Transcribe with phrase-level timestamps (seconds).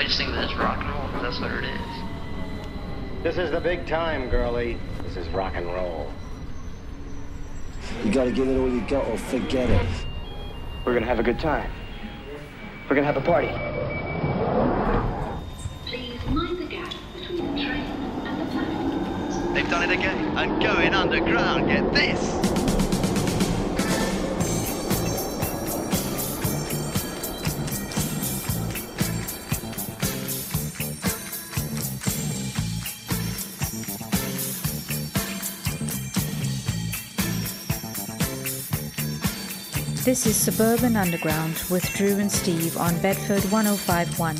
[0.00, 1.08] I just think that it's rock and roll.
[1.08, 3.22] 'cause That's what it is.
[3.22, 4.78] This is the big time, girlie.
[5.02, 6.10] This is rock and roll.
[8.02, 9.86] You gotta give it all you got or forget it.
[10.86, 11.70] We're gonna have a good time.
[12.88, 13.48] We're gonna have a party.
[15.86, 17.84] Please mind the gap between the train
[18.24, 19.52] and the platform.
[19.52, 20.32] They've done it again.
[20.34, 21.68] I'm going underground.
[21.68, 22.39] Get this.
[40.10, 44.34] This is Suburban Underground with Drew and Steve on Bedford 1051.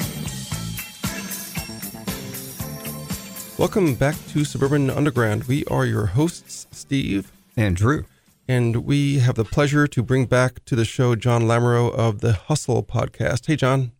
[3.56, 5.44] Welcome back to Suburban Underground.
[5.44, 8.04] We are your hosts, Steve, And Drew.
[8.48, 12.32] and we have the pleasure to bring back to the show Jon Lamoureux of the
[12.32, 13.46] Hustle podcast.
[13.46, 13.92] Hey, Jon.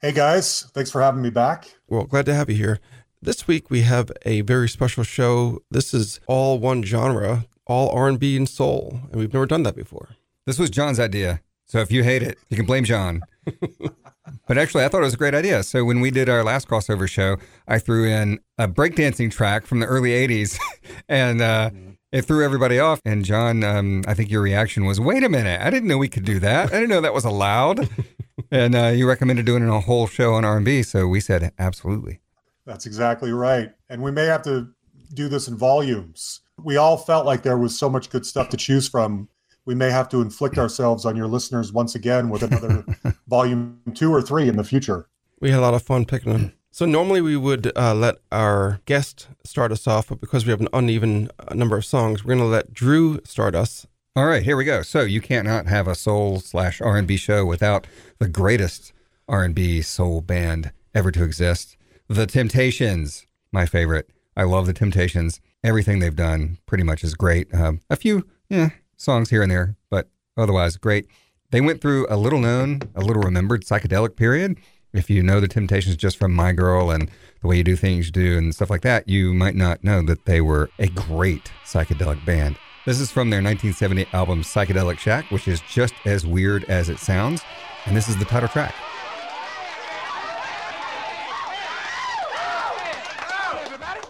[0.00, 1.74] Hey guys, thanks for having me back.
[1.88, 2.78] Well, glad to have you here.
[3.20, 5.58] This week we have a very special show.
[5.72, 10.10] This is all one genre, all R&B and soul, and we've never done that before.
[10.46, 11.42] This was Jon's idea.
[11.66, 13.22] So if you hate it, you can blame Jon.
[14.46, 15.64] but actually, I thought it was a great idea.
[15.64, 19.80] So when we did our last crossover show, I threw in a breakdancing track from
[19.80, 20.56] the early 80s
[21.08, 21.70] and uh,
[22.12, 23.00] it threw everybody off.
[23.04, 26.08] And Jon, um, I think your reaction was, wait a minute, I didn't know we
[26.08, 26.68] could do that.
[26.68, 27.88] I didn't know that was allowed.
[28.52, 30.84] and uh, you recommended doing a whole show on R&B.
[30.84, 32.20] So we said, absolutely.
[32.64, 33.72] That's exactly right.
[33.88, 34.68] And we may have to
[35.12, 36.40] do this in volumes.
[36.62, 39.28] We all felt like there was so much good stuff to choose from.
[39.66, 42.84] We may have to inflict ourselves on your listeners once again with another
[43.28, 45.08] volume two or three in the future.
[45.40, 46.52] We had a lot of fun picking them.
[46.70, 50.60] So normally we would uh, let our guest start us off, but because we have
[50.60, 53.86] an uneven uh, number of songs, we're going to let Drew start us.
[54.14, 54.82] All right, here we go.
[54.82, 57.86] So you can't not have a soul slash R and B show without
[58.18, 58.92] the greatest
[59.28, 61.76] R and B soul band ever to exist,
[62.08, 63.26] The Temptations.
[63.52, 64.10] My favorite.
[64.36, 65.40] I love The Temptations.
[65.64, 67.52] Everything they've done pretty much is great.
[67.52, 71.06] Um, a few yeah, songs here and there, but otherwise great.
[71.50, 74.58] They went through a little known, a little remembered psychedelic period.
[74.92, 77.10] If you know The Temptations just from My Girl and
[77.42, 80.02] the way you do things you do and stuff like that, you might not know
[80.02, 82.56] that they were a great psychedelic band.
[82.86, 86.98] This is from their 1970 album Psychedelic Shack, which is just as weird as it
[86.98, 87.42] sounds.
[87.84, 88.74] And this is the title track.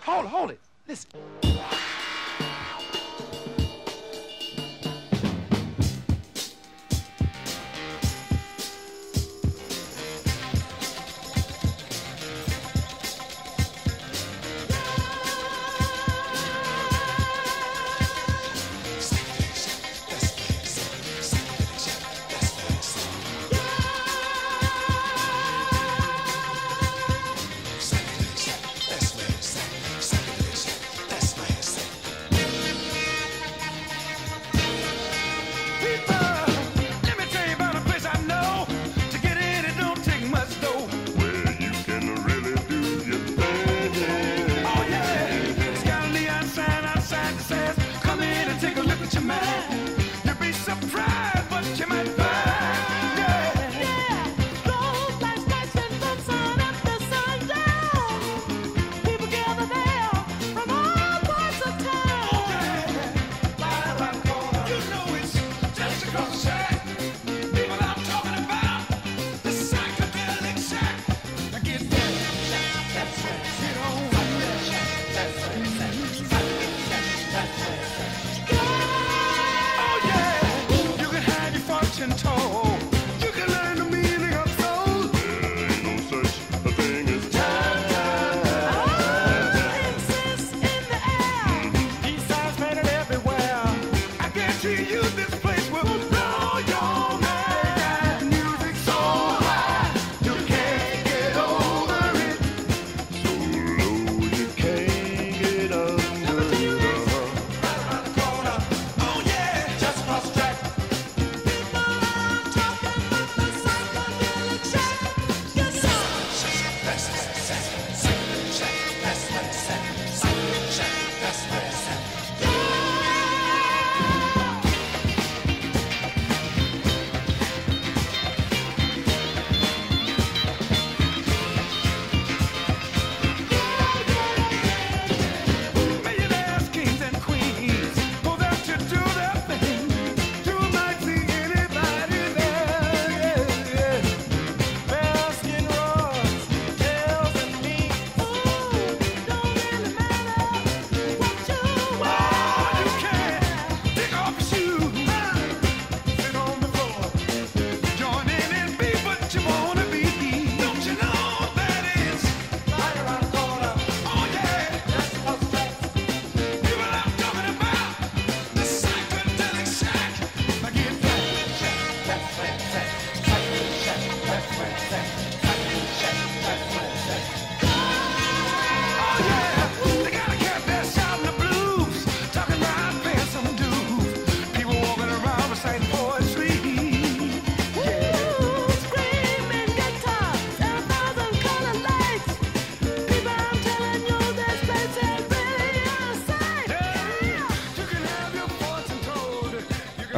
[0.05, 0.61] Hold, hold it.
[0.87, 1.56] Listen.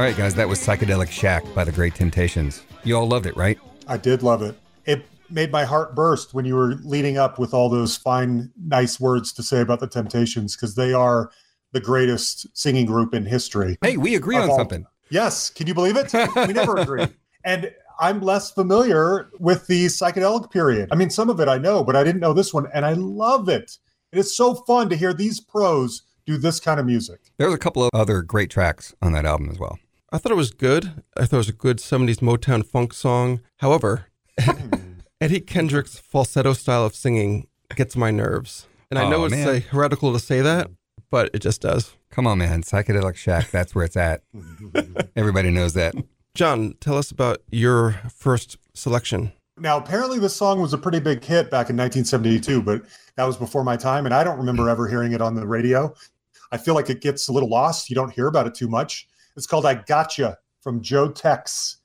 [0.09, 2.63] Right, guys, that was Psychedelic Shack by the Great Temptations.
[2.83, 3.59] You all loved it, right?
[3.89, 4.59] I did love it.
[4.87, 8.99] It made my heart burst when you were leading up with all those fine, nice
[8.99, 11.31] words to say about the Temptations because they are
[11.73, 13.77] the greatest singing group in history.
[13.83, 14.87] Hey, we agree on all- something.
[15.11, 15.51] Yes.
[15.51, 16.11] Can you believe it?
[16.47, 17.07] We never agree.
[17.45, 17.71] And
[18.01, 20.89] I'm less familiar with the psychedelic period.
[20.91, 22.67] I mean, some of it I know, but I didn't know this one.
[22.73, 23.77] And I love it.
[24.13, 27.21] It is so fun to hear these pros do this kind of music.
[27.37, 29.79] There's a couple of other great tracks on that album as well.
[30.11, 31.03] I thought it was good.
[31.17, 33.41] I thought it was a good 70s Motown funk song.
[33.59, 34.07] However,
[35.21, 37.47] Eddie Kendricks' falsetto style of singing
[37.77, 38.67] gets my nerves.
[38.91, 39.61] And I know Aw, it's man.
[39.61, 40.71] heretical to say that,
[41.11, 41.95] but it just does.
[42.11, 42.63] Come on, man.
[42.63, 44.23] Psychedelic Shack, that's where it's at.
[45.15, 45.95] Everybody knows that.
[46.35, 49.33] Jon, tell us about your first selection.
[49.59, 52.83] Now, apparently, this song was a pretty big hit back in 1972, but
[53.17, 55.93] that was before my time, and I don't remember ever hearing it on the radio.
[56.51, 57.91] I feel like it gets a little lost.
[57.91, 59.07] You don't hear about it too much.
[59.39, 61.77] It's called I Gotcha from Joe Tex.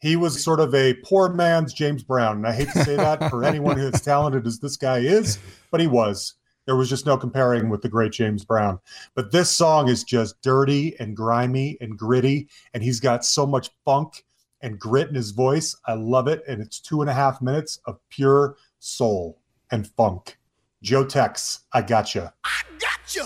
[0.00, 2.38] He was sort of a poor man's James Brown.
[2.38, 5.38] And I hate to say that for anyone who as talented as this guy is,
[5.70, 6.32] but he was.
[6.64, 8.80] There was just no comparing with the great James Brown.
[9.14, 13.68] But this song is just dirty and grimy and gritty, and he's got so much
[13.84, 14.24] funk
[14.62, 15.76] and grit in his voice.
[15.84, 16.42] I love it.
[16.48, 20.38] And it's two and a half minutes of pure soul and funk.
[20.80, 22.32] Joe Tex, I gotcha.
[22.44, 23.24] I gotcha.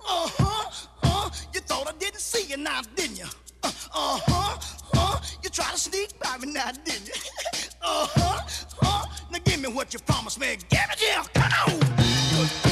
[0.00, 0.86] Uh huh.
[1.04, 1.92] Uh, you thought I
[2.62, 3.24] now, didn't you?
[3.62, 4.58] Uh huh.
[4.94, 7.14] Uh, you tried to sneak by me now, didn't you?
[7.82, 8.40] uh huh.
[8.82, 10.56] Uh, now give me what you promised me.
[10.68, 11.22] Give it here.
[11.34, 11.52] Come
[12.66, 12.71] on.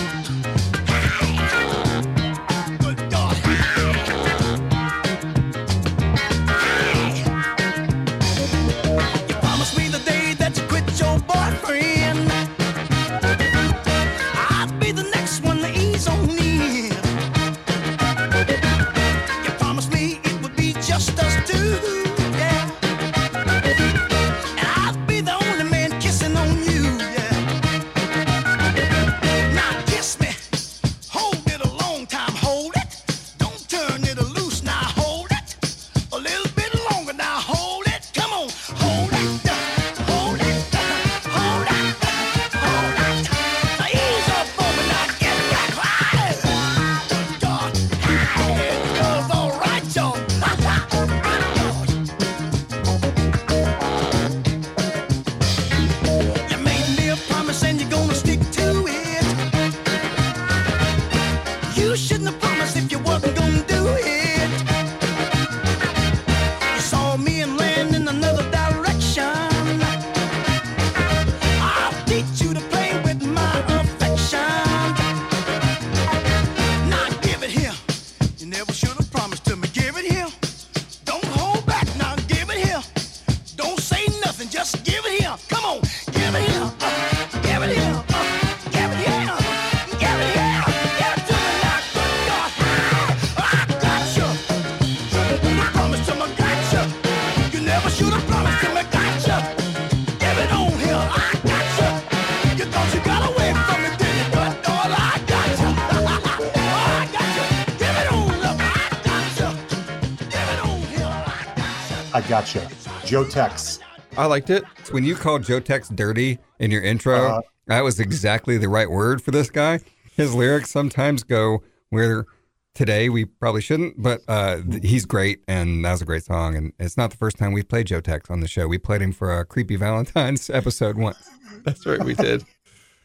[112.31, 112.69] Gotcha.
[113.05, 113.81] Joe Tex.
[114.17, 114.63] I liked it.
[114.93, 117.43] When you called Joe Tex dirty in your intro, Uh-huh.
[117.67, 119.81] that was exactly the right word for this guy.
[120.17, 122.27] His lyrics sometimes go where
[122.75, 126.55] today we probably shouldn't, but uh, th- he's great, and that was a great song.
[126.55, 128.69] And it's not the first time we've played Joe Tex on the show.
[128.69, 131.29] We played him for a Creepy Valentine's episode once.
[131.65, 132.45] That's right, we did.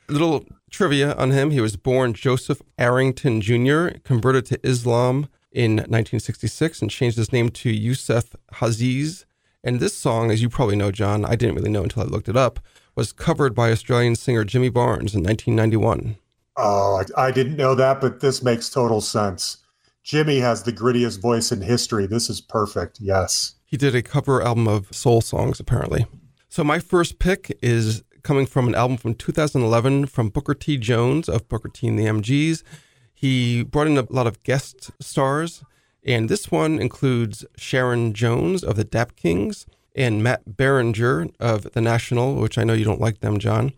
[0.07, 1.49] Little trivia on him.
[1.49, 7.49] He was born Joseph Arrington Jr., converted to Islam in 1966 and changed his name
[7.49, 9.25] to Yusuf Hazziez.
[9.63, 12.29] And this song, as you probably know, Jon, I didn't really know until I looked
[12.29, 12.59] it up,
[12.93, 16.17] was covered by Australian singer Jimmy Barnes in 1991.
[16.57, 19.57] Oh, I, I didn't know that, but this makes total sense.
[20.03, 22.05] Jimmy has the grittiest voice in history.
[22.05, 22.99] This is perfect.
[23.01, 23.55] Yes.
[23.65, 26.05] He did a cover album of soul songs, apparently.
[26.47, 30.77] So my first pick is coming from an album from 2011 from Booker T.
[30.77, 31.87] Jones of Booker T.
[31.87, 32.61] and the MGs.
[33.15, 35.63] He brought in a lot of guest stars,
[36.03, 41.81] and this one includes Sharon Jones of the Dap Kings and Matt Berenger of The
[41.81, 43.71] National, which I know you don't like them, Jon.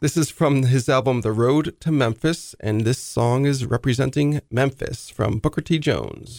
[0.00, 5.10] This is from his album The Road to Memphis, and this song is representing Memphis
[5.10, 5.78] from Booker T.
[5.78, 6.38] Jones.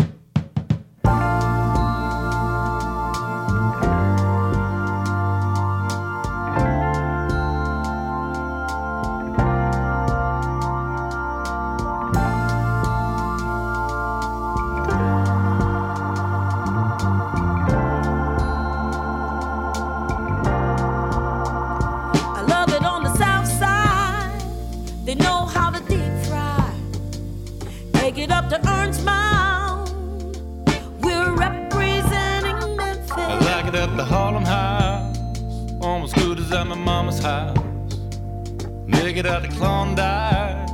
[39.16, 40.70] Make it out to Klondike,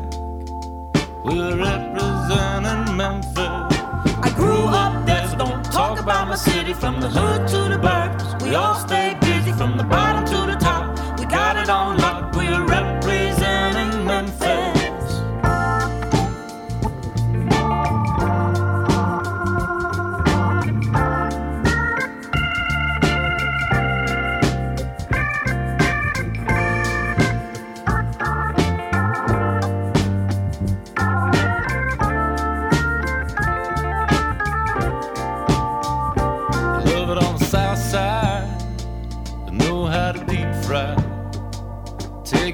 [1.24, 3.38] we're representing Memphis.
[3.38, 6.74] I grew up there, so don't talk about my city.
[6.74, 9.01] From the hood to the burbs, we all stay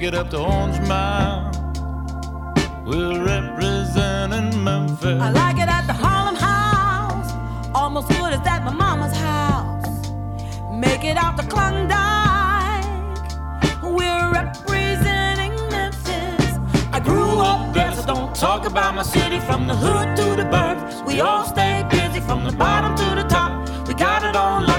[0.07, 1.53] it up to Orange Mound.
[2.85, 5.19] we're representing Memphis.
[5.21, 7.29] I like it at the Harlem House,
[7.75, 10.09] almost good as at my mama's house.
[10.71, 12.85] Make it out to Klondike,
[13.83, 16.53] we're representing Memphis.
[16.93, 19.41] I grew up there, so don't talk about my city.
[19.41, 22.21] From the hood to the burbs, we all stay busy.
[22.21, 23.51] From the bottom to the top,
[23.89, 24.76] we got it on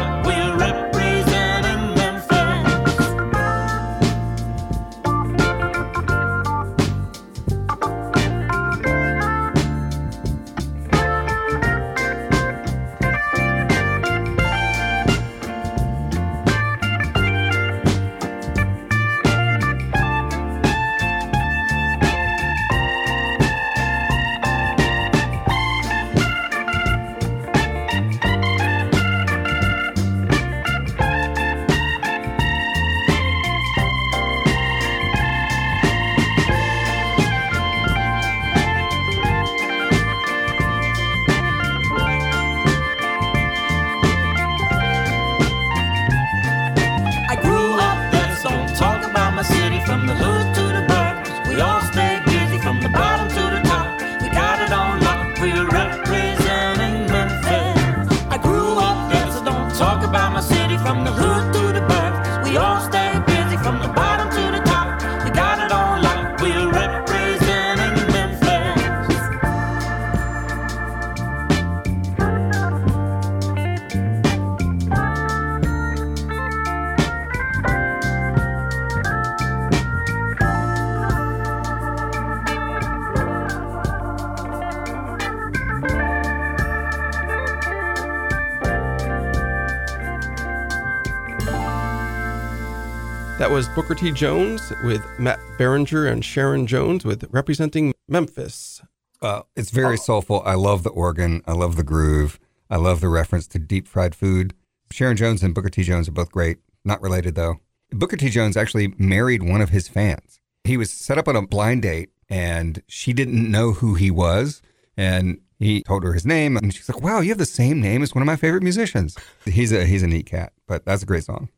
[93.49, 94.12] That was Booker T.
[94.12, 98.83] Jones with Matt Berenger and Sharon Jones with representing Memphis.
[99.23, 100.43] Uh, it's very soulful.
[100.45, 101.40] I love the organ.
[101.47, 102.38] I love the groove.
[102.69, 104.52] I love the reference to deep fried food.
[104.90, 105.83] Sharon Jones and Booker T.
[105.83, 106.59] Jones are both great.
[106.85, 107.61] Not related though.
[107.90, 108.28] Booker T.
[108.28, 110.40] Jones actually married one of his fans.
[110.64, 114.61] He was set up on a blind date and she didn't know who he was.
[114.95, 118.02] And he told her his name and she's like, wow, you have the same name
[118.02, 119.17] as one of my favorite musicians.
[119.47, 121.49] He's a, he's a neat cat, but that's a great song.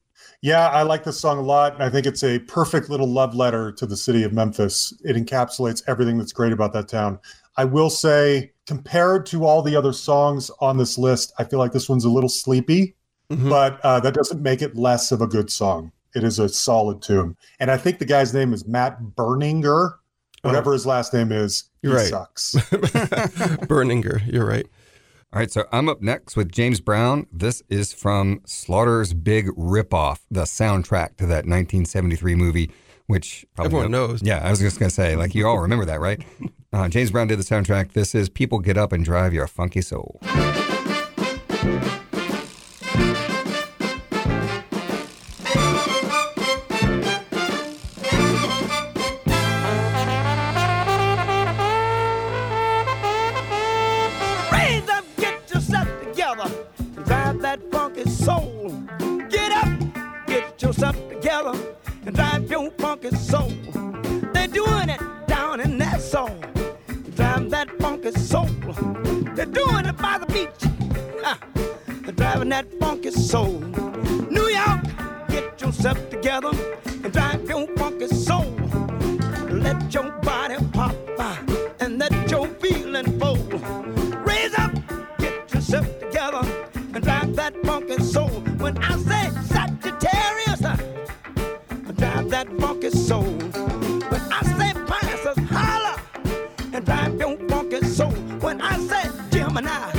[0.42, 1.74] Yeah, I like this song a lot.
[1.74, 4.92] and I think it's a perfect little love letter to the city of Memphis.
[5.04, 7.18] It encapsulates everything that's great about that town.
[7.56, 11.72] I will say, compared to all the other songs on this list, I feel like
[11.72, 12.94] this one's a little sleepy,
[13.30, 13.48] Mm-hmm.
[13.48, 15.92] but uh, that doesn't make it less of a good song.
[16.16, 17.36] It is a solid tune.
[17.60, 19.92] And I think the guy's name is Matt Berninger,
[20.42, 21.62] whatever his last name is.
[21.82, 22.08] You're he right.
[22.08, 22.54] sucks.
[23.68, 24.66] Berninger, you're right.
[25.32, 27.26] All right, so I'm up next with James Brown.
[27.32, 32.70] This is from Slaughter's Big Ripoff, the soundtrack to that 1973 movie,
[33.06, 34.22] which probably Everyone no- knows.
[34.24, 36.22] Yeah, I was just gonna say, like you all remember that, right?
[36.72, 37.94] Uh, James Brown did the soundtrack.
[37.94, 40.20] This is "People Get Up and Drive Your Funky Soul."
[60.80, 61.52] Yourself together
[62.06, 63.52] and drive your funky soul.
[64.32, 66.34] They're doing it down in that soul.
[67.16, 68.48] Drive that funky soul.
[69.34, 70.62] They're doing it by the beach.
[71.22, 71.38] Ha.
[71.86, 73.60] They're driving that funky soul.
[74.30, 74.80] New York,
[75.28, 76.52] get yourself together
[76.86, 78.50] and drive your funky soul.
[79.50, 80.94] Let your body pop
[81.80, 83.36] and let your feeling flow.
[84.24, 84.72] Raise up,
[85.18, 86.40] get yourself together
[86.74, 88.30] and drive that funky soul.
[88.60, 89.49] When I say
[92.30, 93.24] that funky soul.
[93.24, 96.00] When I say Pisces, holla
[96.72, 98.12] and drive your funky soul.
[98.40, 99.90] When I say Gemini,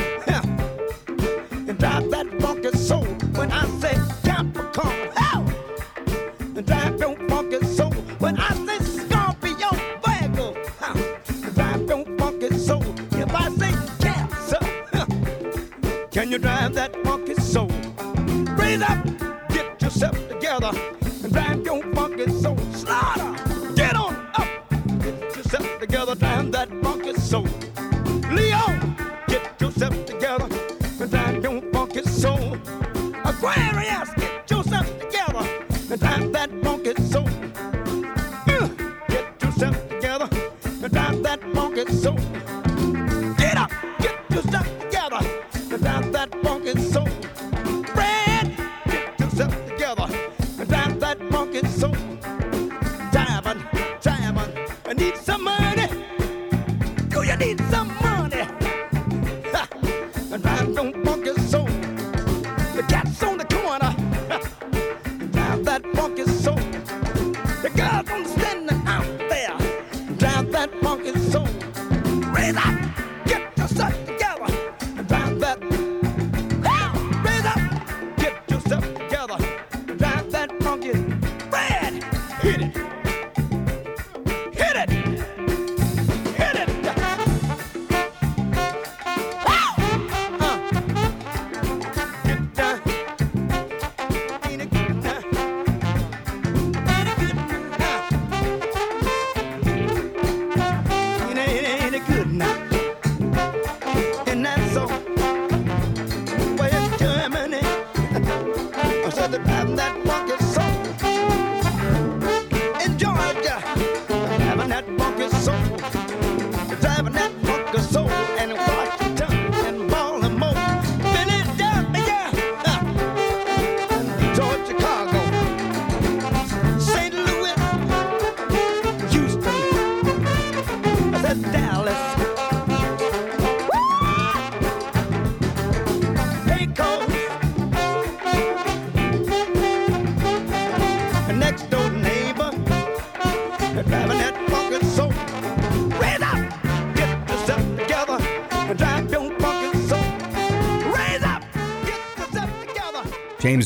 [1.68, 3.04] and drive that funky soul.
[3.36, 4.11] When I say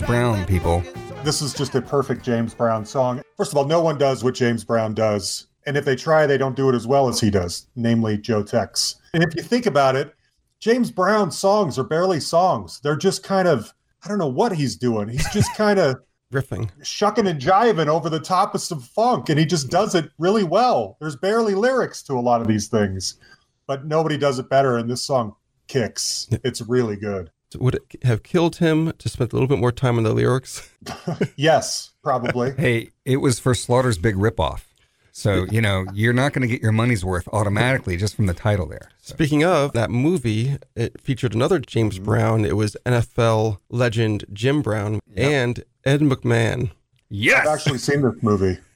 [0.06, 0.84] Brown, people.
[1.24, 3.24] This is just a perfect James Brown song.
[3.38, 5.48] First of all, no one does what James Brown does.
[5.65, 8.44] And if they try, they don't do it as well as he does, namely Joe
[8.44, 8.96] Tex.
[9.13, 10.13] And if you think about it,
[10.60, 12.80] James Brown's songs are barely songs.
[12.82, 15.08] They're just kind of, I don't know what he's doing.
[15.08, 16.00] He's just kind of
[16.32, 20.12] riffing, shucking and jiving over the top of some funk, and he just does it
[20.20, 20.98] really well.
[21.00, 23.15] There's barely lyrics to a lot of these things,
[23.65, 24.78] but nobody does it better.
[24.78, 25.36] And this song
[25.68, 26.28] kicks.
[26.44, 27.32] It's really good.
[27.58, 30.70] Would it have killed him to spend a little bit more time on the lyrics?
[31.36, 32.54] yes, probably.
[32.58, 34.62] Hey, it was for Slaughter's big ripoff.
[35.12, 38.34] So, you know, you're not going to get your money's worth automatically just from the
[38.34, 38.89] title there.
[39.02, 42.04] Speaking of that movie, it featured another James mm-hmm.
[42.04, 42.44] Brown.
[42.44, 46.72] It was NFL legend Jim Brown and Ed McMahon.
[47.08, 48.60] Yes, I've actually seen this movie.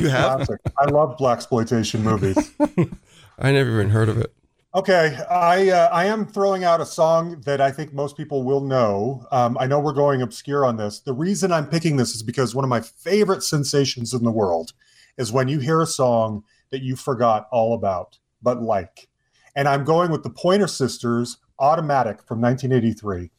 [0.00, 0.38] You have?
[0.38, 0.60] Classic.
[0.78, 2.52] I love black exploitation movies.
[3.38, 4.34] I never even heard of it.
[4.74, 8.60] Okay, I uh, I am throwing out a song that I think most people will
[8.60, 9.24] know.
[9.30, 10.98] Um, I know we're going obscure on this.
[10.98, 14.72] The reason I'm picking this is because one of my favorite sensations in the world
[15.16, 19.08] is when you hear a song that you forgot all about but like.
[19.56, 23.30] And I'm going with the Pointer Sisters Automatic from 1983.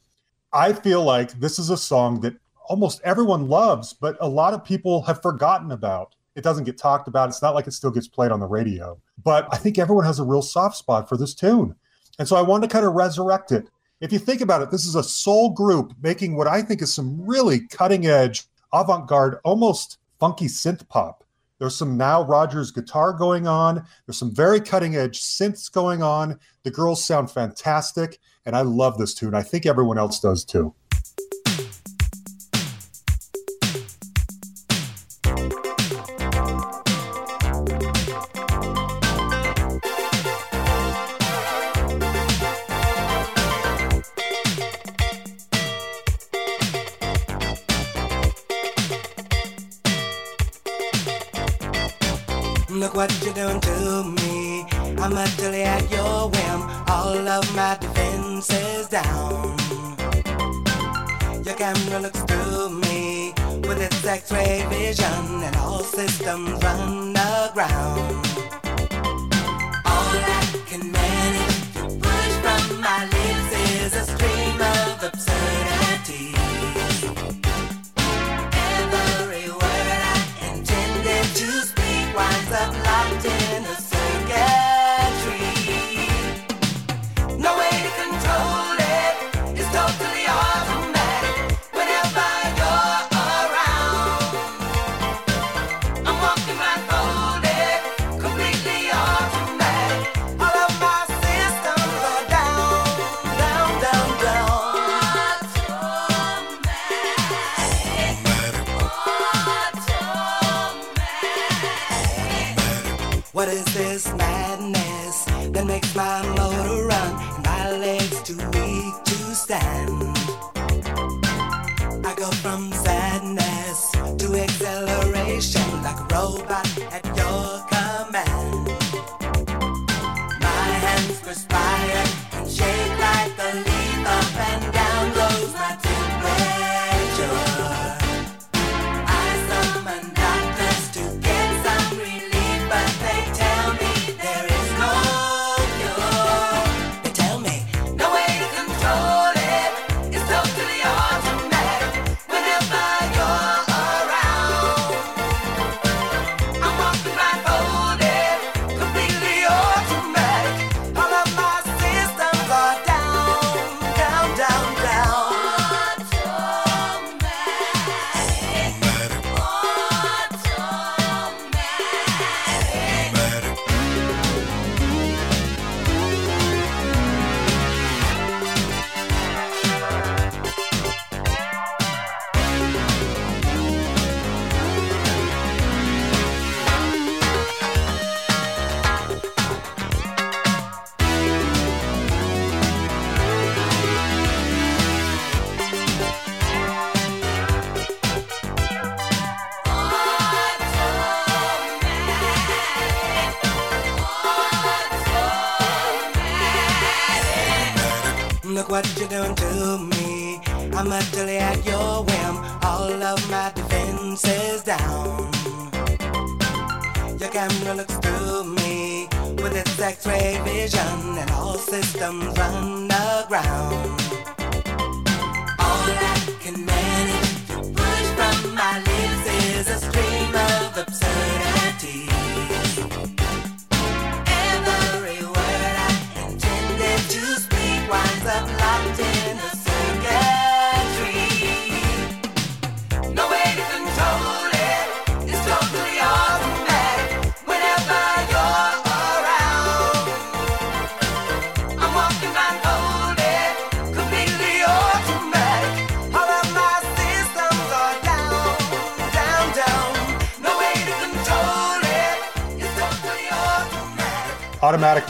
[0.52, 2.34] I feel like this is a song that
[2.68, 6.14] almost everyone loves, but a lot of people have forgotten about.
[6.36, 7.30] It doesn't get talked about.
[7.30, 9.00] It's not like it still gets played on the radio.
[9.24, 11.74] But I think everyone has a real soft spot for this tune.
[12.18, 13.68] And so I wanted to kind of resurrect it.
[14.00, 16.94] If you think about it, this is a soul group making what I think is
[16.94, 21.24] some really cutting edge, avant garde, almost funky synth pop.
[21.58, 23.86] There's some Nile Rodgers guitar going on.
[24.04, 26.38] There's some very cutting edge synths going on.
[26.64, 28.18] The girls sound fantastic.
[28.44, 29.34] And I love this tune.
[29.34, 30.74] I think everyone else does too.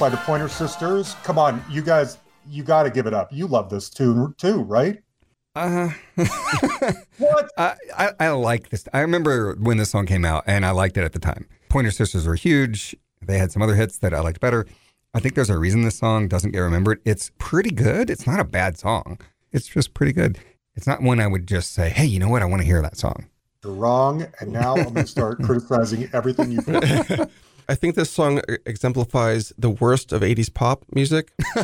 [0.06, 1.16] By the Pointer Sisters.
[1.24, 3.32] Come on, you guys, you got to give it up.
[3.32, 5.02] You love this tune too, right?
[5.56, 6.92] Uh, huh.
[7.18, 7.50] what?
[7.58, 8.86] I, I, I like this.
[8.94, 11.48] I remember when this song came out and I liked it at the time.
[11.68, 12.94] Pointer Sisters were huge.
[13.20, 14.64] They had some other hits that I liked better.
[15.12, 17.00] I think there's a reason this song doesn't get remembered.
[17.04, 18.08] It's pretty good.
[18.08, 19.18] It's not a bad song.
[19.50, 20.38] It's just pretty good.
[20.76, 22.42] It's not one I would just say, hey, you know what?
[22.42, 23.26] I want to hear that song.
[23.64, 24.24] You're wrong.
[24.38, 27.28] And now I'm going to start criticizing everything you've done.
[27.68, 31.32] I think this song exemplifies the worst of 80s pop music.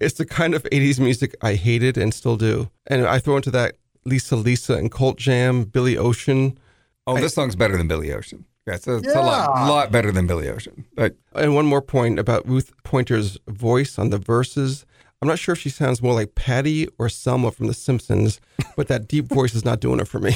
[0.00, 2.70] it's the kind of 80s music I hated and still do.
[2.86, 6.58] And I throw into that Lisa Lisa and Cult Jam, Billy Ocean.
[7.06, 8.46] Oh, this song's better than Billy Ocean.
[8.66, 10.84] Yeah, it's a, it's a lot, lot better than Billy Ocean.
[10.94, 14.86] But And one more point about Ruth Pointer's voice on the verses.
[15.20, 18.40] I'm not sure if she sounds more like Patty or Selma from The Simpsons,
[18.76, 20.34] but that deep voice is not doing it for me.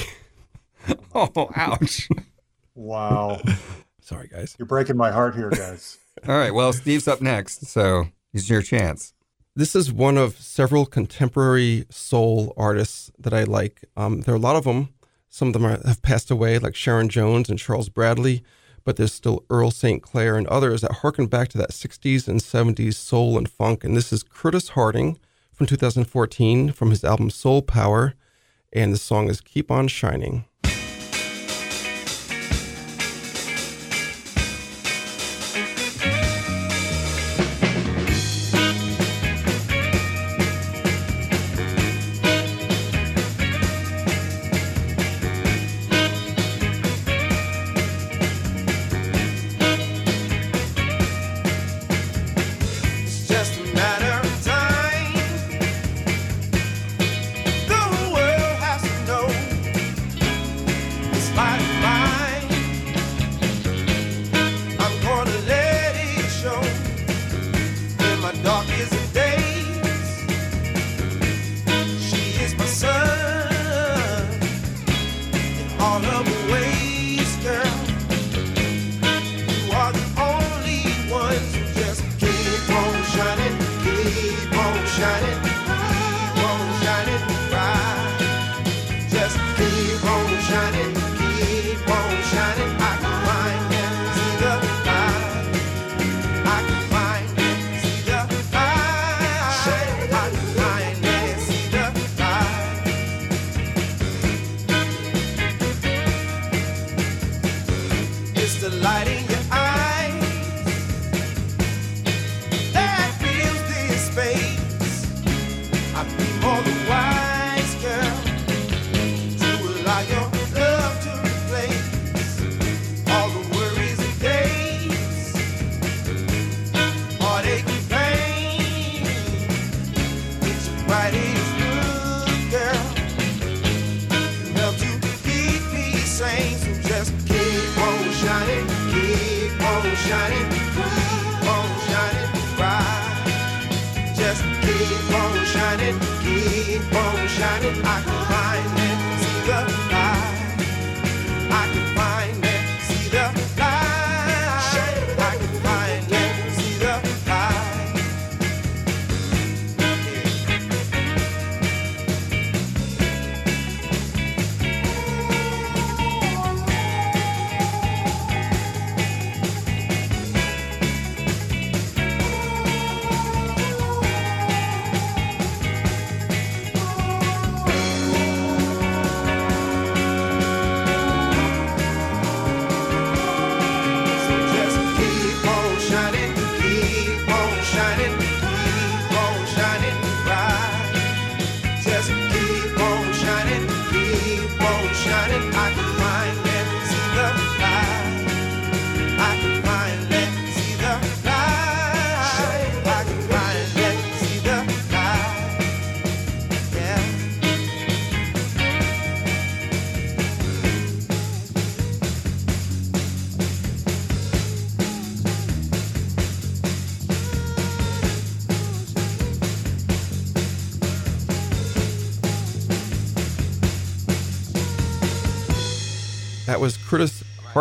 [1.14, 2.08] oh, ouch.
[2.74, 3.40] Wow.
[4.04, 4.54] Sorry, guys.
[4.58, 5.96] You're breaking my heart here, guys.
[6.28, 6.52] All right.
[6.52, 7.64] Well, Steve's up next.
[7.64, 9.14] So it's your chance.
[9.56, 13.82] This is one of several contemporary soul artists that I like.
[13.96, 14.90] Um, there are a lot of them.
[15.30, 18.44] Some of them are, have passed away, like Sharon Jones and Charles Bradley,
[18.84, 20.02] but there's still Earl St.
[20.02, 23.84] Clair and others that harken back to that 60s and 70s soul and funk.
[23.84, 25.18] And this is Curtis Harding
[25.50, 28.12] from 2014 from his album Soul Power.
[28.70, 30.44] And the song is Keep On Shining.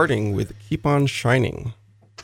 [0.03, 1.73] Curtis Harding with Keep On Shining.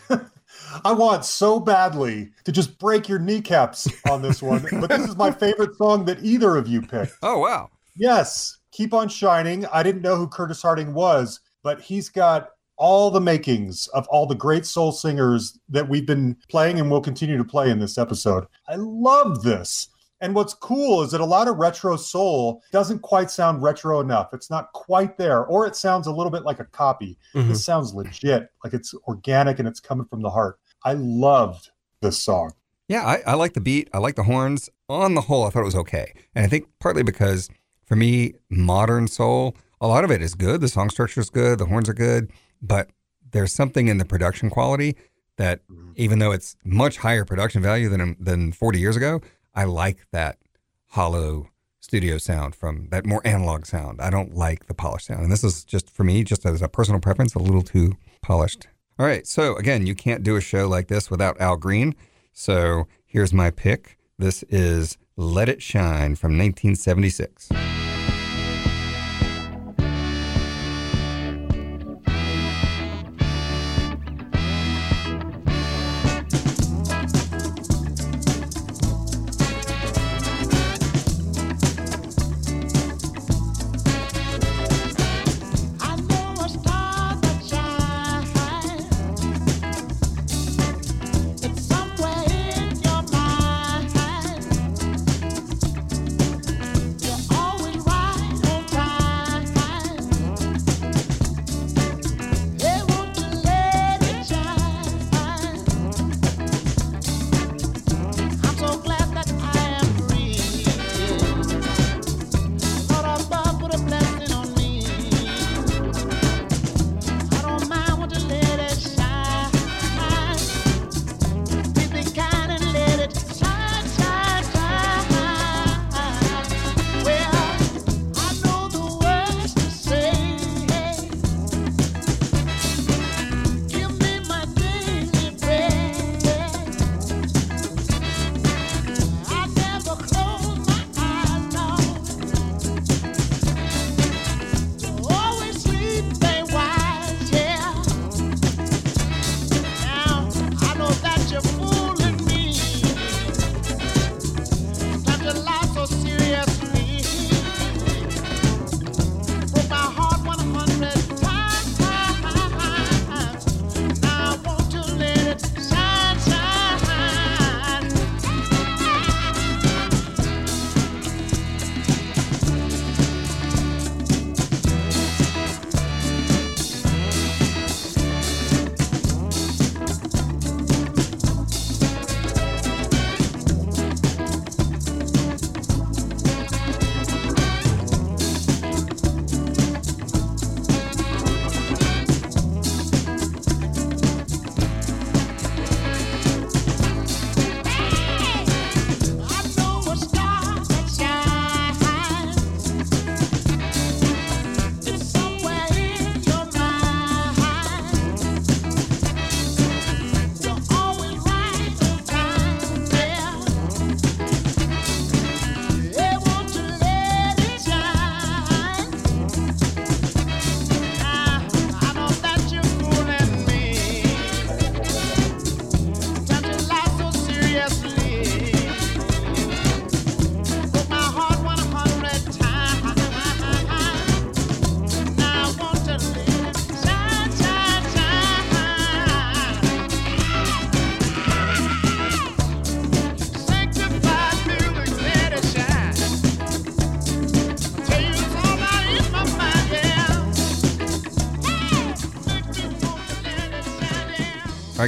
[0.84, 5.16] I want so badly to just break your kneecaps on this one, but this is
[5.16, 7.14] my favorite song that either of you picked.
[7.24, 7.70] Oh, wow.
[7.96, 9.66] Yes, Keep On Shining.
[9.68, 14.26] I didn't know who Curtis Harding was, but he's got all the makings of all
[14.26, 17.98] the great soul singers that we've been playing and will continue to play in this
[17.98, 18.46] episode.
[18.68, 19.88] I love this.
[20.22, 24.34] And what's cool is that a lot of retro soul doesn't quite sound retro enough.
[24.34, 27.18] It's not quite there, or it sounds a little bit like a copy.
[27.34, 27.48] Mhm.
[27.48, 30.60] This sounds legit, like it's organic and it's coming from the heart.
[30.84, 31.70] I loved
[32.02, 32.52] this song.
[32.88, 33.90] Yeah, I, I like the beat.
[33.94, 34.70] I like the horns.
[34.90, 36.12] On the whole, I thought it was okay.
[36.36, 37.50] And I think partly because
[37.86, 40.60] for me, modern soul, a lot of it is good.
[40.62, 41.60] The song structure is good.
[41.60, 42.32] The horns are good.
[42.62, 42.90] But
[43.32, 44.96] there's something in the production quality
[45.38, 45.62] that,
[45.96, 49.22] even though it's much higher production value than than 40 years ago,
[49.54, 50.38] I like that
[50.90, 54.02] hollow studio sound from that more analog sound.
[54.02, 55.24] I don't like the polished sound.
[55.24, 58.68] And this is just for me, just as a personal preference, a little too polished.
[58.98, 59.26] All right.
[59.26, 61.96] So again, you can't do a show like this without Al Green.
[62.32, 63.98] So here's my pick.
[64.18, 67.50] This is Let It Shine from 1976.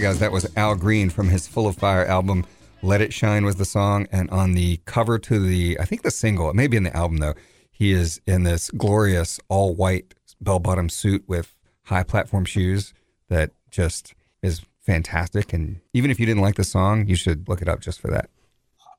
[0.01, 2.43] Guys, that was Al Green from his Full of Fire album.
[2.81, 4.07] Let It Shine was the song.
[4.11, 6.97] And on the cover to the, I think the single, it may be in the
[6.97, 7.35] album though,
[7.71, 12.95] he is in this glorious all white bell bottom suit with high platform shoes
[13.29, 15.53] that just is fantastic.
[15.53, 18.09] And even if you didn't like the song, you should look it up just for
[18.09, 18.31] that.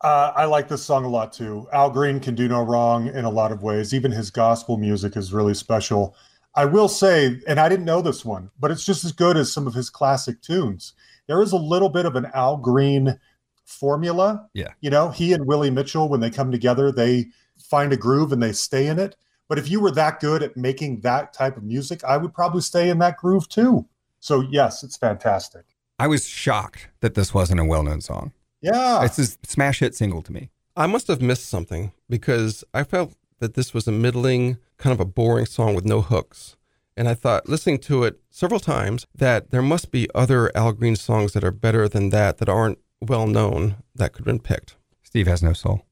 [0.02, 1.66] Uh, I like this song a lot too.
[1.72, 3.92] Al Green can do no wrong in a lot of ways.
[3.92, 6.14] Even his gospel music is really special.
[6.54, 9.52] I will say, and I didn't know this one, but it's just as good as
[9.52, 10.92] some of his classic tunes.
[11.26, 13.18] There is a little bit of an Al Green
[13.64, 14.48] formula.
[14.52, 14.72] Yeah.
[14.80, 17.26] You know, he and Willie Mitchell, when they come together, they
[17.58, 19.16] find a groove and they stay in it.
[19.48, 22.60] But if you were that good at making that type of music, I would probably
[22.60, 23.86] stay in that groove too.
[24.20, 25.64] So, yes, it's fantastic.
[25.98, 28.32] I was shocked that this wasn't a well known song.
[28.60, 29.04] Yeah.
[29.04, 30.50] It's a smash hit single to me.
[30.76, 35.01] I must have missed something because I felt that this was a middling, kind of
[35.01, 36.57] a boring song with no hooks.
[36.97, 40.97] And I thought, listening to it several times, that there must be other Al Green
[40.97, 44.76] songs that are better than that, that aren't well known, that could have been picked.
[45.03, 45.84] Steve has no soul.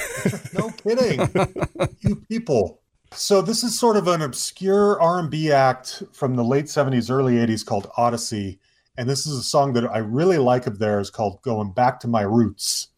[0.52, 1.20] no kidding.
[2.00, 2.80] you people.
[3.12, 7.64] So this is sort of an obscure R&B act from the late 70s early 80s
[7.64, 8.60] called Odyssey
[8.98, 12.08] and this is a song that I really like of theirs called Going Back to
[12.08, 12.88] My Roots.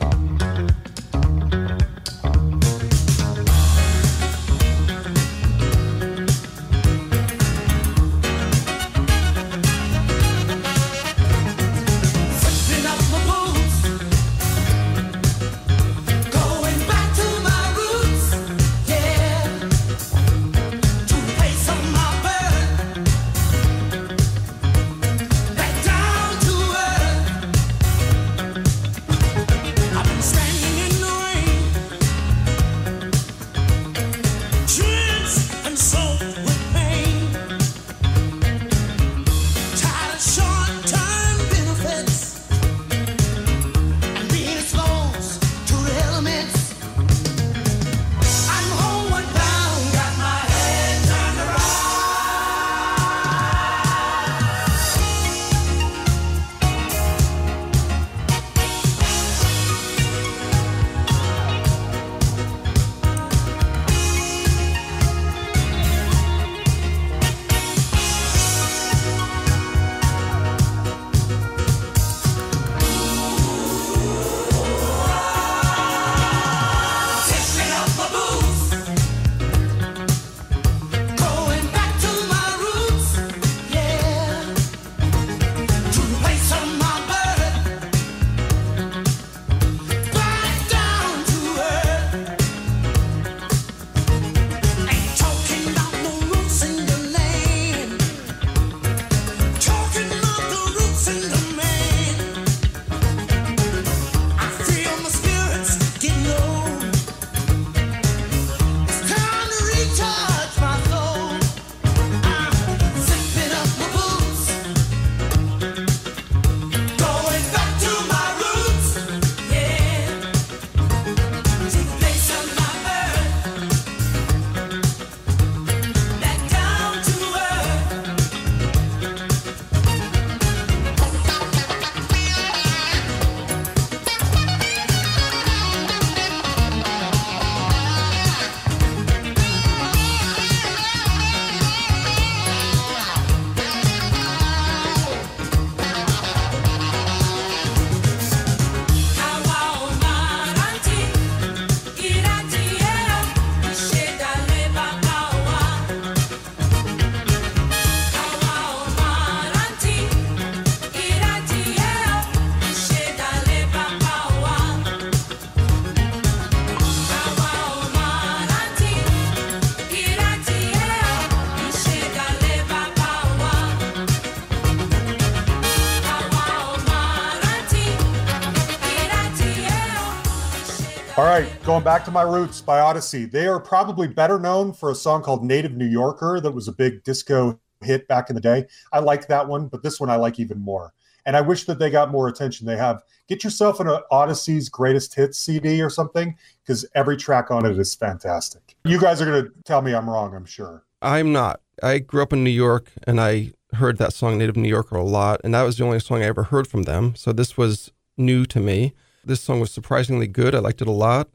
[181.81, 183.25] Going back to my roots by Odyssey.
[183.25, 186.73] They are probably better known for a song called Native New Yorker that was a
[186.73, 188.67] big disco hit back in the day.
[188.93, 190.93] I like that one, but this one I like even more.
[191.25, 192.67] And I wish that they got more attention.
[192.67, 197.65] They have get yourself an Odyssey's greatest hits CD or something because every track on
[197.65, 198.77] it is fantastic.
[198.85, 200.85] You guys are going to tell me I'm wrong, I'm sure.
[201.01, 201.63] I'm not.
[201.83, 205.03] I grew up in New York and I heard that song Native New Yorker a
[205.03, 207.17] lot, and that was the only song I ever heard from them.
[207.17, 208.93] So this was new to me.
[209.25, 210.55] This song was surprisingly good.
[210.55, 211.31] I liked it a lot.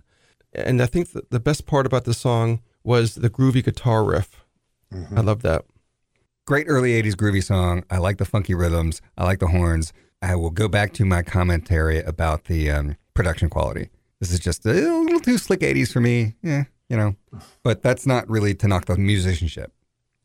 [0.55, 4.45] And I think the best part about the song was the groovy guitar riff.
[5.15, 5.65] I love that.
[6.45, 7.83] Great early 80s groovy song.
[7.89, 9.01] I like the funky rhythms.
[9.17, 9.91] I like the horns.
[10.21, 13.89] I will go back to my commentary about the um, production quality.
[14.19, 16.35] This is just a little too slick 80s for me.
[16.41, 17.15] Yeah, you know,
[17.63, 19.73] but that's not really to knock the musicianship.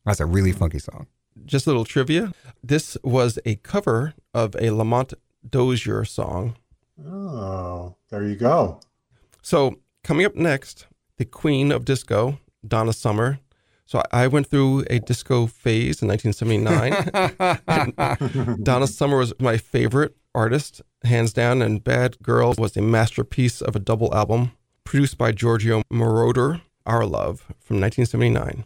[0.05, 1.07] That's a really funky song.
[1.45, 2.33] Just a little trivia.
[2.63, 5.13] This was a cover of a Lamont
[5.47, 6.55] Dozier song.
[7.05, 8.79] Oh, there you go.
[9.41, 10.87] So, coming up next,
[11.17, 13.39] the queen of disco, Donna Summer.
[13.85, 18.57] So, I went through a disco phase in 1979.
[18.63, 23.75] Donna Summer was my favorite artist, hands down, and Bad Girl was a masterpiece of
[23.75, 24.53] a double album
[24.85, 28.63] produced by Giorgio Moroder, Our Love, from 1979.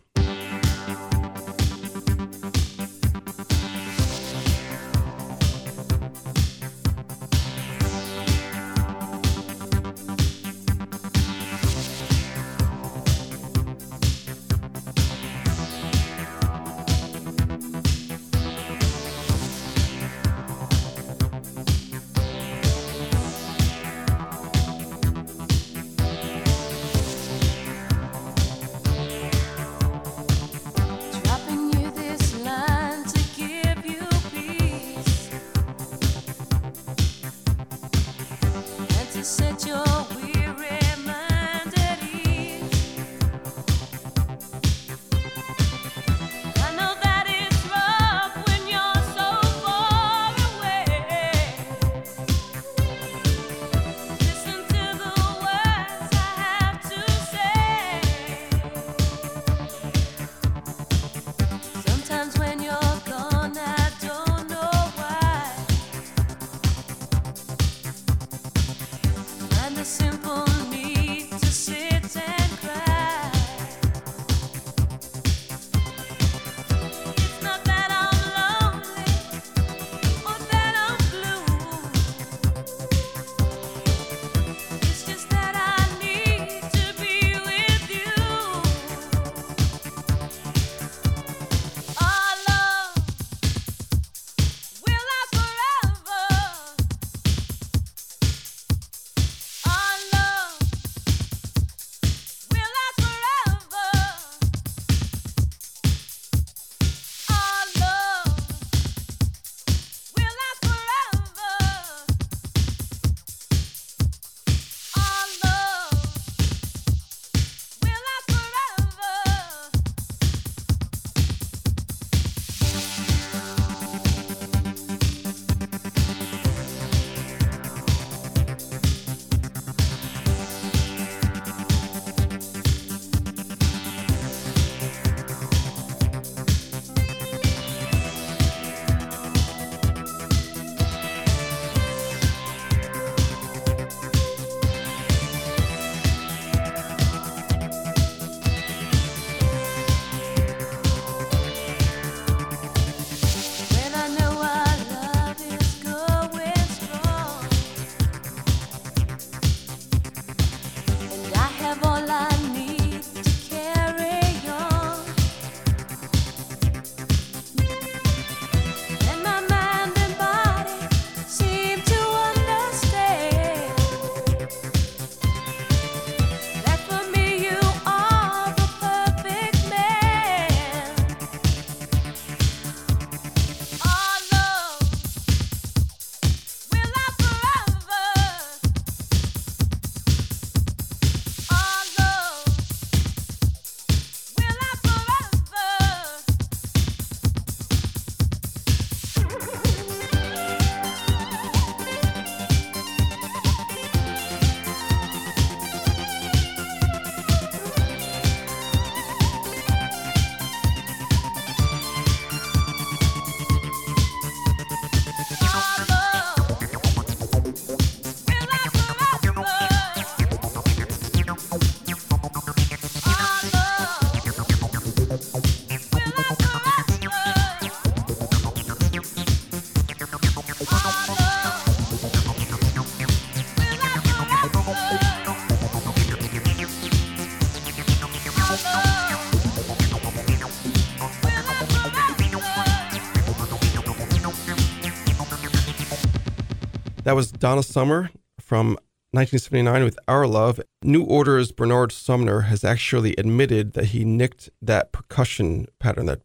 [247.05, 248.69] That was Donna Summer from
[249.11, 250.59] 1979 with Our Love.
[250.81, 256.21] New Order's Bernard Sumner has actually admitted that he nicked that percussion pattern that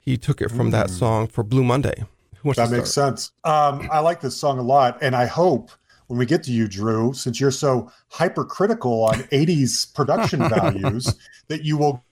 [0.00, 2.04] he took it from that song for Blue Monday,
[2.42, 3.32] that makes sense.
[3.44, 5.70] Um, I like this song a lot, and I hope
[6.06, 11.14] when we get to you, Drew, since you're so hypercritical on '80s production values,
[11.48, 12.02] that you will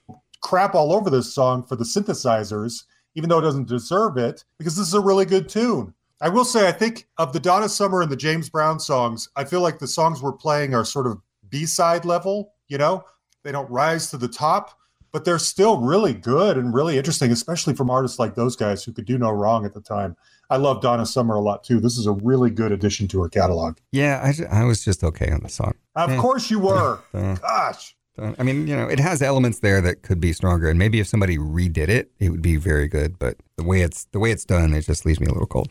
[0.41, 2.83] crap all over this song for the synthesizers,
[3.15, 5.95] even though it doesn't deserve it, because this is a really good tune.
[6.21, 9.43] I will say, I think of the Donna Summer and the James Brown songs, I
[9.43, 11.19] feel like the songs we're playing are sort of
[11.49, 12.53] B-side level.
[12.67, 13.03] You know,
[13.43, 14.77] they don't rise to the top,
[15.11, 18.93] but they're still really good and really interesting, especially from artists like those guys who
[18.93, 20.15] could do no wrong at the time.
[20.51, 21.79] I love Donna Summer a lot too.
[21.79, 23.77] This is a really good addition to her catalog.
[23.91, 25.73] Yeah, I, I was just okay on the song.
[25.95, 26.17] Of Yeah.
[26.21, 26.99] course you were.
[27.13, 27.95] Gosh.
[28.37, 31.07] I mean, you know, it has elements there that could be stronger, and maybe if
[31.07, 33.17] somebody redid it, it would be very good.
[33.17, 35.69] But the way it's the way it's done, it just leaves me a little cold.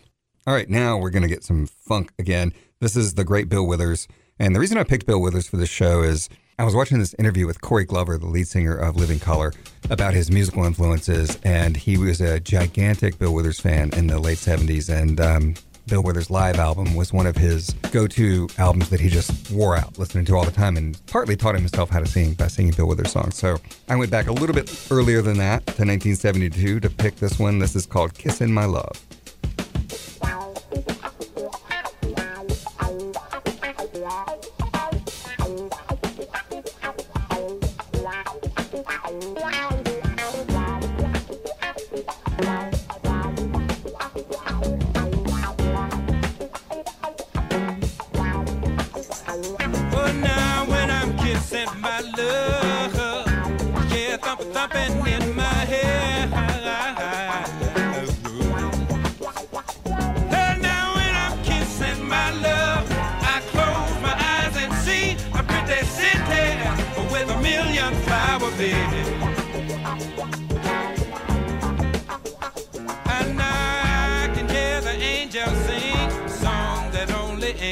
[0.51, 2.53] All right, now we're gonna get some funk again.
[2.81, 4.09] This is the great Bill Withers,
[4.41, 6.29] and the reason I picked Bill Withers for this show is
[6.59, 9.53] I was watching this interview with Corey Glover, the lead singer of Living Colour,
[9.91, 14.39] about his musical influences, and he was a gigantic Bill Withers fan in the late
[14.39, 15.55] '70s, and um,
[15.87, 20.01] Bill Withers' live album was one of his go-to albums that he just wore out
[20.01, 22.89] listening to all the time, and partly taught himself how to sing by singing Bill
[22.89, 23.37] Withers songs.
[23.37, 27.39] So I went back a little bit earlier than that to 1972 to pick this
[27.39, 27.61] one.
[27.61, 29.01] This is called "Kissin' My Love."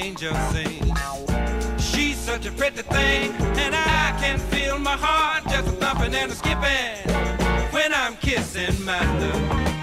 [0.09, 1.78] Only angels sing.
[1.78, 7.12] She's such a pretty thing, and I can feel my heart just thumping and skipping
[7.72, 9.77] when I'm kissing my love.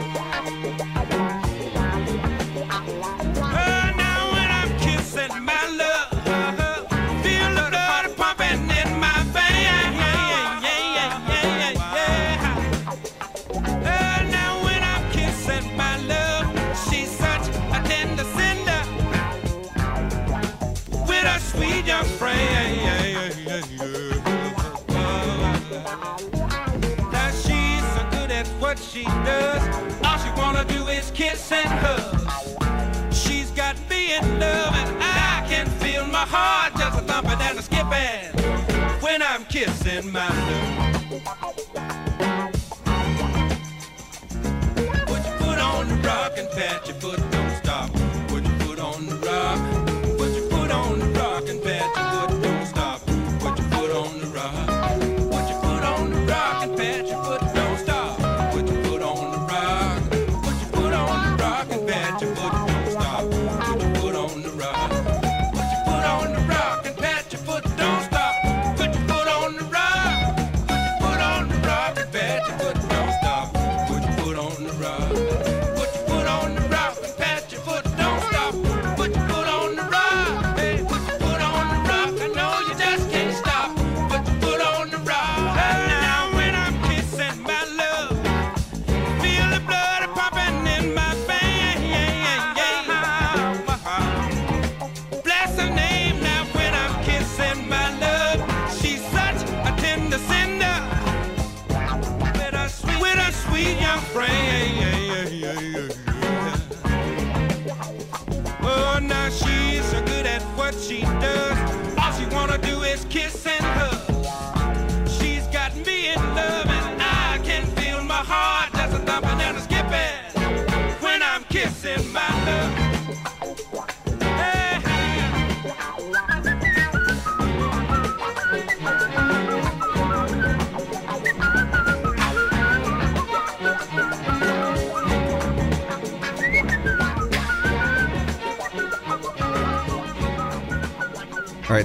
[34.24, 36.75] Love, and I can feel my heart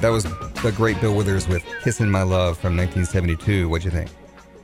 [0.00, 0.24] right, that was
[0.62, 3.68] the great Bill Withers with Kissing My Love" from 1972.
[3.68, 4.10] What'd you think?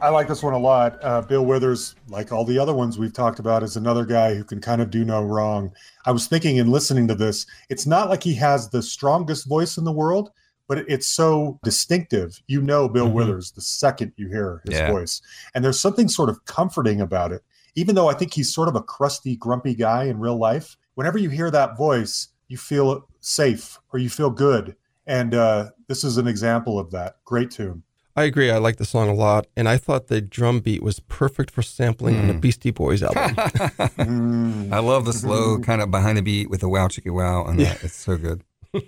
[0.01, 0.99] I like this one a lot.
[1.03, 4.45] Uh, Bill Withers, like all the other ones we've talked about, is another guy who
[4.45, 5.73] can kind of do no wrong.
[6.05, 9.79] I was thinking in listening to this, it's not like he has the strongest voice
[9.79, 10.31] in the world,
[10.69, 12.41] but it's so distinctive.
[12.47, 13.13] You know Bill Mhm.
[13.13, 14.91] Withers the second you hear his Yeah.
[14.91, 15.23] voice.
[15.55, 17.43] And there's something sort of comforting about it.
[17.79, 21.19] even though I think he's sort of a crusty, grumpy guy in real life, whenever
[21.19, 24.75] you hear that voice, you feel safe or you feel good.
[25.07, 27.17] And uh, this is an example of that.
[27.25, 27.83] Great tune.
[28.19, 28.51] I agree.
[28.51, 31.61] I like the song a lot, and I thought the drum beat was perfect for
[31.61, 33.35] sampling on the Beastie Boys album.
[34.73, 37.59] I love the slow kind of behind the beat with the wow chicka wow on
[37.59, 37.85] that.
[37.85, 38.43] It's so good.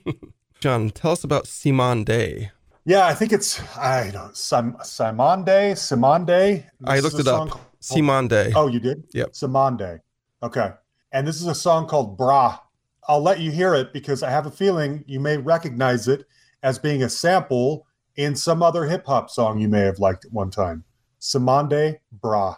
[0.60, 2.50] Jon, tell us about Cymande.
[2.86, 6.66] Yeah, I think it's I don't Sim- Cymande, Simon Day.
[6.86, 7.36] I looked it up.
[7.36, 8.52] song called- Cymande.
[8.56, 9.04] Oh, you did?
[9.12, 9.32] Yep.
[9.32, 10.00] Cymande.
[10.42, 10.70] Okay.
[11.12, 12.58] And this is a song called Bra.
[13.08, 16.26] I'll let you hear it because I have a feeling you may recognize it
[16.62, 17.86] as being a sample
[18.16, 20.84] in some other hip hop song you may have liked at one time.
[21.18, 22.56] Cymande, Bra.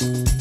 [0.00, 0.40] Música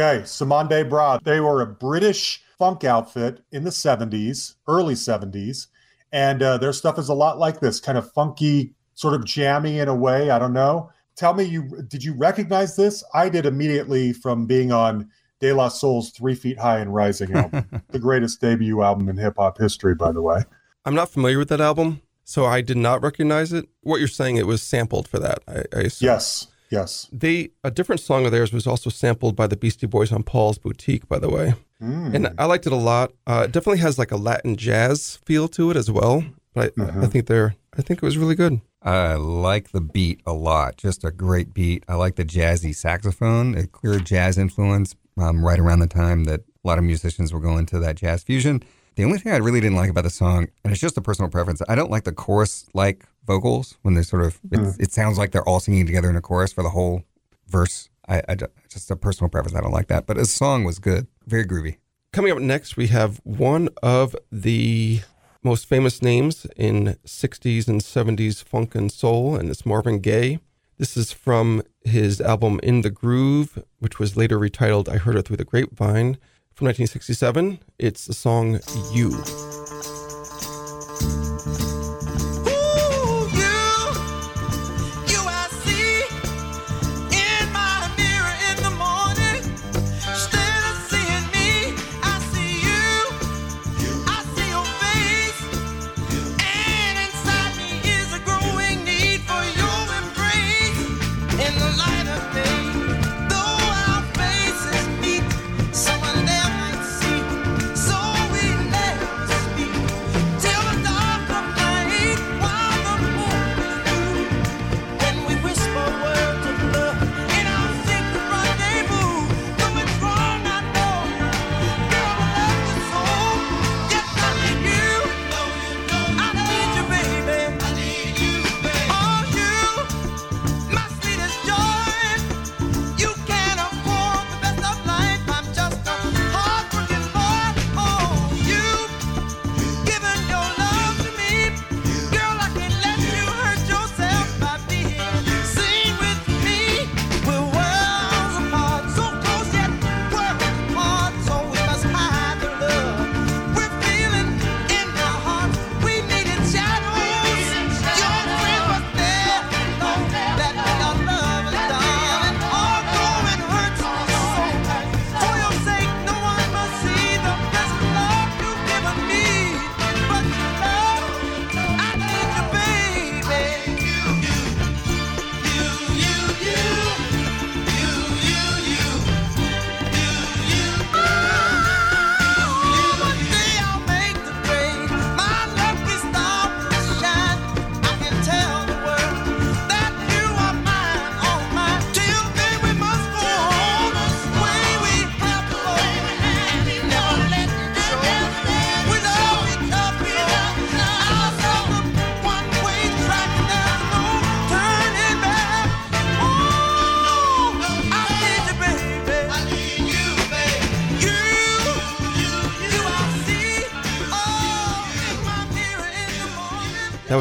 [0.00, 1.18] Okay, Cymande Bra.
[1.18, 5.66] They were a British funk outfit in the 70s, early 70s.
[6.10, 9.78] And uh, their stuff is a lot like this, kind of funky, sort of jammy
[9.78, 10.30] in a way.
[10.30, 10.90] I don't know.
[11.16, 13.04] Tell me, you did you recognize this?
[13.12, 17.82] I did immediately from being on De La Soul's Three Feet High and Rising album,
[17.90, 20.44] the greatest debut album in hip hop history, by the way.
[20.86, 23.68] I'm not familiar with that album, so I did not recognize it.
[23.82, 25.40] What you're saying, it was sampled for that.
[25.46, 26.06] I, I assume.
[26.06, 27.08] Yes, yes.
[27.12, 30.58] They a different song of theirs was also sampled by the Beastie Boys on Paul's
[30.58, 32.14] Boutique, by the way, Mm.
[32.14, 33.12] and I liked it a lot.
[33.26, 36.22] Uh, it definitely has like a Latin jazz feel to it as well.
[36.52, 38.60] But I, I think they're, I think it was really good.
[38.82, 40.76] I like the beat a lot.
[40.76, 41.84] Just a great beat.
[41.88, 46.40] I like the jazzy saxophone, a clear jazz influence um, right around the time that
[46.40, 48.62] a lot of musicians were going to that jazz fusion.
[48.96, 51.30] The only thing I really didn't like about the song, and it's just a personal
[51.30, 54.70] preference, I don't like the chorus like vocals when they're sort of, it, hmm.
[54.78, 57.04] it sounds like they're all singing together in a chorus for the whole
[57.46, 57.88] verse.
[58.08, 58.36] I, I
[58.68, 59.56] just a personal preference.
[59.56, 60.06] I don't like that.
[60.06, 61.76] But his song was good, very groovy.
[62.12, 65.00] Coming up next, we have one of the
[65.42, 70.40] most famous names in 60s and 70s funk and soul, and it's Marvin Gaye.
[70.76, 75.26] This is from his album In the Groove, which was later retitled I Heard It
[75.26, 76.18] Through the Grapevine
[76.60, 77.58] from 1967.
[77.78, 78.60] It's the song
[78.92, 79.12] You.
[79.12, 79.99] You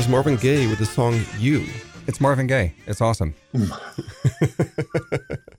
[0.10, 1.64] Marvin Gaye with the song You.
[2.08, 2.74] It's Marvin Gaye.
[2.88, 3.36] It's awesome.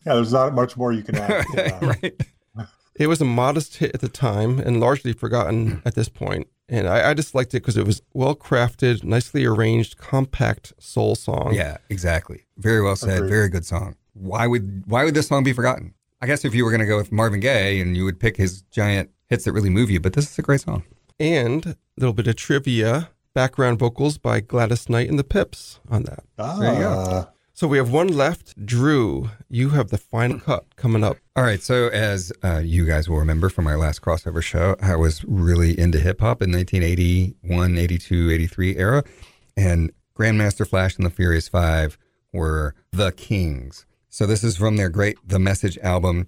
[0.06, 1.44] Yeah, there's not much more you can add.
[1.52, 2.66] to right.
[2.96, 6.48] It was a modest hit at the time and largely forgotten at this point.
[6.70, 11.16] And I, I just liked it because it was well crafted, nicely arranged, compact soul
[11.16, 11.52] song.
[11.52, 12.46] Yeah, exactly.
[12.56, 13.18] Very well said.
[13.18, 13.28] Agreed.
[13.28, 13.94] Very good song.
[14.14, 15.92] Why would why would this song be forgotten?
[16.22, 18.38] I guess if you were going to go with Marvin Gaye and you would pick
[18.38, 20.82] his giant hits that really move you, but this is a great song.
[21.20, 26.04] And a little bit of trivia background vocals by Gladys Knight and the Pips on
[26.04, 26.24] that.
[26.36, 27.04] There you go.
[27.08, 28.64] Ah, So we have one left.
[28.64, 31.16] Drew, you have the final cut coming up.
[31.36, 31.62] All right.
[31.62, 35.78] So, as uh, you guys will remember from our last crossover show, I was really
[35.78, 39.04] into hip hop in 1981, 82, 83 era.
[39.56, 41.98] And Grandmaster Flash and the Furious Five
[42.32, 43.86] were the kings.
[44.08, 46.26] So, this is from their great The Message album,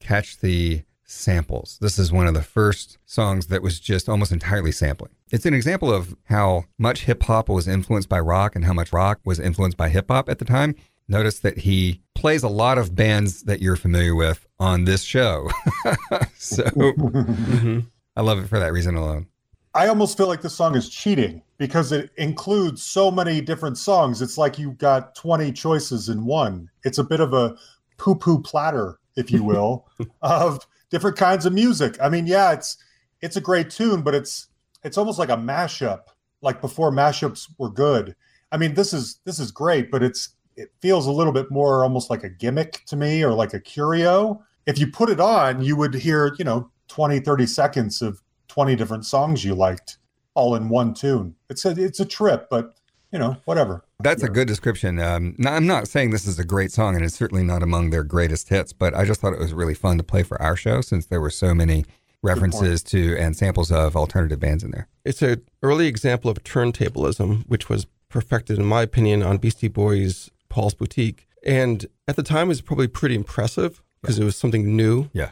[0.00, 1.78] Catch the Samples.
[1.80, 5.12] This is one of the first songs that was just almost entirely sampling.
[5.34, 8.92] It's an example of how much hip hop was influenced by rock and how much
[8.92, 10.76] rock was influenced by hip hop at the time.
[11.08, 15.50] Notice that he plays a lot of bands that you're familiar with on this show.
[16.38, 17.80] so mm-hmm.
[18.14, 19.26] I love it for that reason alone.
[19.74, 24.22] I almost feel like this song is cheating because it includes so many different songs.
[24.22, 26.70] It's like you've got 20 choices in one.
[26.84, 27.56] It's a bit of a
[27.96, 29.88] poo poo platter if you will,
[30.22, 31.96] of different kinds of music.
[32.00, 32.76] I mean, yeah, it's
[33.20, 34.46] it's a great tune, but it's
[34.84, 36.02] it's almost like a mashup,
[36.42, 38.14] like before mashups were good.
[38.52, 41.82] I mean, this is this is great, but it's it feels a little bit more
[41.82, 44.44] almost like a gimmick to me or like a curio.
[44.66, 48.76] If you put it on, you would hear, you know, 20, 30 seconds of 20
[48.76, 49.98] different songs you liked
[50.34, 51.34] all in one tune.
[51.48, 52.76] It's a it's a trip, but
[53.12, 53.84] you know, whatever.
[54.00, 54.98] That's a good description.
[54.98, 57.90] Um, no, I'm not saying this is a great song, and it's certainly not among
[57.90, 60.56] their greatest hits, but I just thought it was really fun to play for our
[60.56, 61.84] show since there were so many
[62.24, 64.88] references to and samples of alternative bands in there.
[65.04, 70.30] It's an early example of turntablism, which was perfected, in my opinion, on Beastie Boys'
[70.48, 71.28] Paul's Boutique.
[71.44, 75.10] And at the time, it was probably pretty impressive because it was something new.
[75.12, 75.30] Yeah.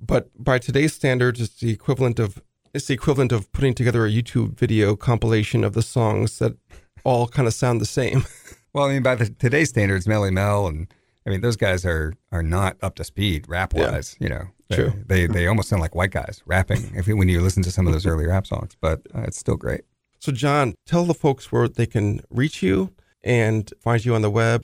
[0.00, 2.42] But by today's standards, it's the equivalent of
[2.74, 6.56] it's the equivalent of putting together a YouTube video compilation of the songs that
[7.04, 8.24] all kind of sound the same.
[8.74, 10.88] Well, I mean, by the, today's standards, Melle Mel and
[11.26, 14.16] I mean, those guys are are not up to speed rap wise.
[14.20, 14.92] You know, they, True.
[15.06, 17.92] They they almost sound like white guys rapping if when you listen to some of
[17.92, 19.82] those early rap songs, but uh, it's still great.
[20.18, 22.92] So, Jon, tell the folks where they can reach you
[23.24, 24.62] and find you on the web.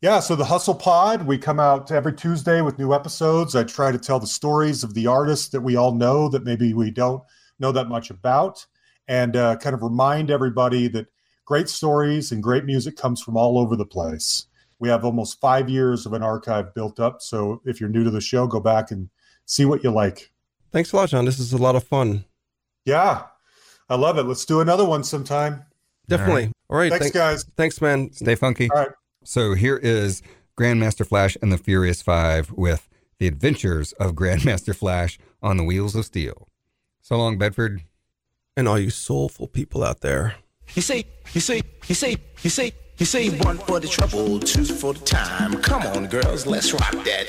[0.00, 3.54] Yeah, so the Hustle Pod, we come out every Tuesday with new episodes.
[3.54, 6.72] I try to tell the stories of the artists that we all know that maybe
[6.72, 7.22] we don't
[7.58, 8.64] know that much about,
[9.08, 11.08] and uh, kind of remind everybody that
[11.44, 14.46] great stories and great music comes from all over the place.
[14.80, 17.22] We have almost five years of an archive built up.
[17.22, 19.08] So if you're new to the show, go back and
[19.46, 20.32] see what you like.
[20.72, 21.24] Thanks a lot, Jon.
[21.24, 22.24] This is a lot of fun.
[22.84, 23.24] Yeah,
[23.88, 24.22] I love it.
[24.24, 25.64] Let's do another one sometime.
[26.08, 26.50] Definitely.
[26.68, 26.90] All right.
[26.90, 27.44] Thanks, thank- guys.
[27.56, 28.12] Thanks, man.
[28.12, 28.70] Stay funky.
[28.70, 28.90] All right.
[29.22, 30.22] So here is
[30.58, 35.94] Grandmaster Flash and the Furious Five with the adventures of Grandmaster Flash on the wheels
[35.94, 36.48] of steel.
[37.02, 37.82] So long, Bedford.
[38.56, 40.36] And all you soulful people out there.
[40.74, 44.62] You say, you say, you say, you say, you say one for the trouble, two
[44.64, 45.54] for the time.
[45.62, 47.26] Come on, girls, let's rock that.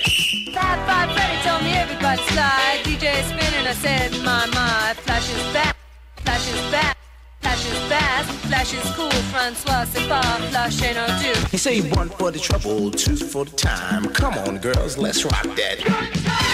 [0.53, 2.81] Five, five, Freddy told me everybody slide.
[2.83, 4.93] DJ spinning, I said, my, my.
[5.05, 5.77] Flash is back,
[6.17, 6.97] flash is back.
[7.41, 11.39] Flash is fast, flash is cool, Francois, c'est pas, flash ain't no do.
[11.51, 14.09] You say one for the trouble, two for the time.
[14.09, 16.50] Come on, girls, let's rock that.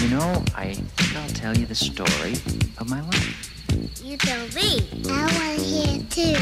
[0.00, 2.32] You know, I think I'll tell you the story
[2.78, 4.00] of my life.
[4.02, 4.88] You tell me.
[5.10, 6.38] I want to hear too.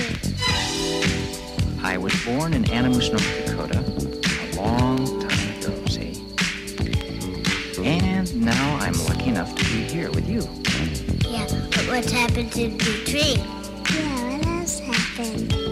[1.82, 6.24] I was born in Animus, North Dakota, a long time ago, see?
[7.84, 10.42] And now I'm lucky enough to be here with you.
[11.28, 13.38] Yeah, but what's happened in between?
[13.38, 15.67] Yeah, what else happened?